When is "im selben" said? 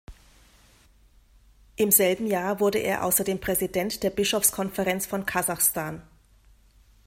1.75-2.25